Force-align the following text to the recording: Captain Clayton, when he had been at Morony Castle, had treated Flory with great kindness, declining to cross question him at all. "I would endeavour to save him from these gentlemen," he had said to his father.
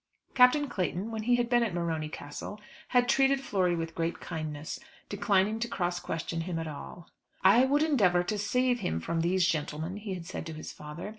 Captain 0.33 0.67
Clayton, 0.67 1.11
when 1.11 1.21
he 1.21 1.35
had 1.35 1.47
been 1.47 1.61
at 1.61 1.75
Morony 1.75 2.09
Castle, 2.09 2.59
had 2.87 3.07
treated 3.07 3.39
Flory 3.39 3.75
with 3.75 3.93
great 3.93 4.19
kindness, 4.19 4.79
declining 5.09 5.59
to 5.59 5.67
cross 5.67 5.99
question 5.99 6.41
him 6.41 6.57
at 6.57 6.67
all. 6.67 7.07
"I 7.43 7.65
would 7.65 7.83
endeavour 7.83 8.23
to 8.23 8.39
save 8.39 8.79
him 8.79 8.99
from 8.99 9.21
these 9.21 9.45
gentlemen," 9.45 9.97
he 9.97 10.15
had 10.15 10.25
said 10.25 10.47
to 10.47 10.53
his 10.53 10.71
father. 10.73 11.09